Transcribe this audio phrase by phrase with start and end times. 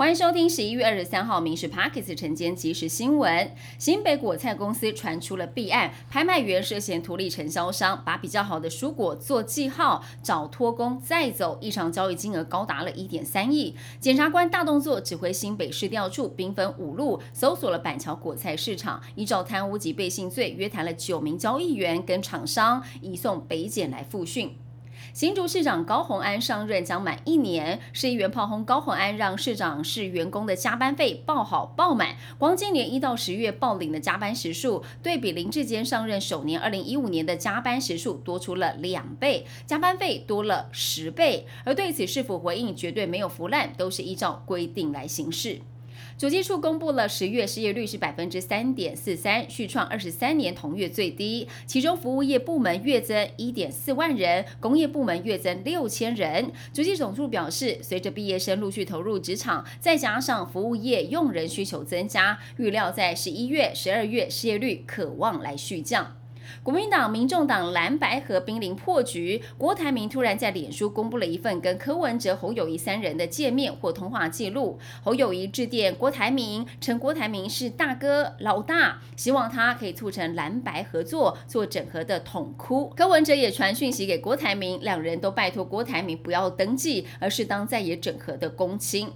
[0.00, 3.54] 欢迎收听十一月二十三号《民事 Parkes》晨间即时新闻。
[3.78, 13.76] 新北果菜公司传出了弊案，拍卖员涉嫌图利承销商，把比较好的蔬果做记号，找托工再走，一场交易金额高达了一点三亿。
[14.00, 24.56] 检察官大动作，指挥新北市调处兵分五路，搜索了板桥果菜市场，依照贪污及背信罪，约谈了九名交易员跟厂商，移送北检来复讯。
[25.12, 41.46] 新竹市长高鸿安上任将满一年，市议员炮轰高鸿安让市长市员工的加班费报好报满，光今年一到十月报领的加班时数，对比林志坚上任首年二零一五年的加班时数多出了两倍，加班费多了十倍。
[41.64, 45.60] 而对此是否回应，绝对没有腐烂，都是依照规定来行事。
[46.18, 51.48] 主计处公布了十月失业率是百分之三点四三，续创二十三年同月最低。
[51.66, 56.52] 其中服务业部门月增一点四万人，工业部门月增六千人。
[56.72, 66.19] 主计总处表示，随着毕业生陆续投入职场，再加上服务业用人需求增加，预料在十一月、十二月失业率可望来续降。
[66.62, 74.78] 国民党、民众党蓝白和濒临破局，郭台铭突然在脸书公布了一份跟柯文哲、侯友谊三人的见面或通话记录。
[75.02, 82.92] 侯友谊致电郭台铭，称郭台铭是大哥老大，希望他可以促成蓝白合作，做整合的统哭。
[82.96, 89.10] 柯文哲也传讯息给郭台铭，两人都拜托郭台铭不要登记，而是当在野整合的公卿。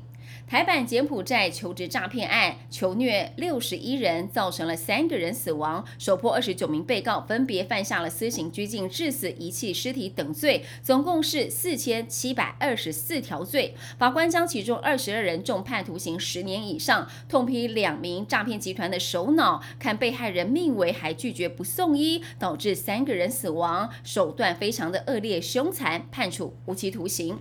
[0.47, 13.75] 台版柬埔寨求职诈骗案，求虐六十一人，造成了三个人死亡，首破二十九名被告分别犯下了私刑、拘禁、致死、遗弃尸体等罪，总共是四千七百二十四条罪。
[13.99, 27.39] 法官将其中二十二人重判徒刑十年以上，痛批两名诈骗集团的首脑，看被害人命危还拒绝不送医，导致三个人死亡，手段非常的恶劣凶残，判处无期徒刑。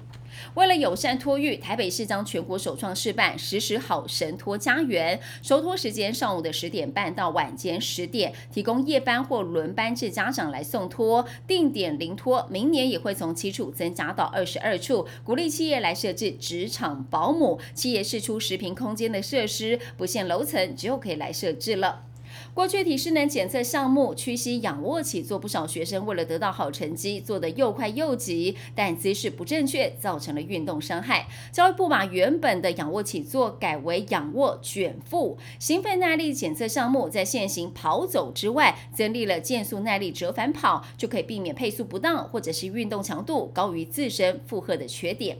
[0.55, 12.47] 为了友善托育，台北市将全国首创试办“时时好神托家园”，收托时间上午的十点半到晚间十点，提供夜班或轮班制家长来送托，定点零托。
[12.49, 22.05] 明年也会从七处增加到二十二处，鼓励企业来设置职场保姆，企业试出十平空间的设施，不限楼层，就可以来设置了。
[22.53, 31.27] 过去体适能检测项目屈膝仰卧起坐，不少学生为了得到好成绩，做得又快又急，但姿势不正确，造成了运动伤害。
[31.51, 45.37] 教育部把原本的仰卧起坐改为仰卧卷腹，心肺耐力检测项目在现行跑走之外，增立了健速耐力折返跑，就可以避免配速不当或者是运动强度高于自身负荷的缺点。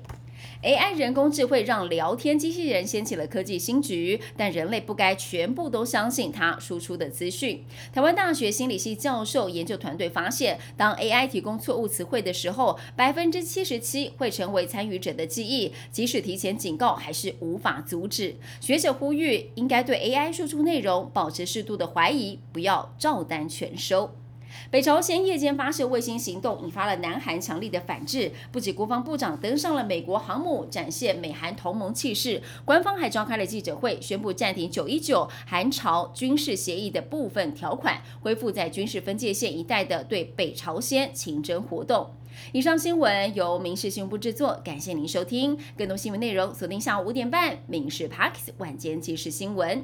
[0.61, 7.63] AI 人工智慧让聊天机器人掀起了科技新局，但人类不该全部都相信它输出的资讯。
[7.93, 18.35] 台湾大学心理系教授研究团队发现，当 AI 提供错误词汇的时候，百分之七十七会成为参与者的记忆，即使提前警告，还是无法阻止。
[18.61, 24.22] 学者呼吁，应该对 AI 输出内容保持适度的怀疑，不要照单全收。
[24.71, 28.31] 北朝鲜夜间发射卫星行动，引发了南韩强力的反制。
[28.51, 42.09] 不仅国防部长登上了美国航母，展现美韩同盟气势，官方还召开了记者会，宣布暂停九一九韩朝军事协议的部分条款，恢复在军事分界线一带的对北朝鲜情征活动。
[42.51, 45.57] 以上新闻由民事新闻部制作，感谢您收听。
[45.77, 49.79] 更多新闻内容锁定下午五点半《民事 Parks 晚间即时新闻》。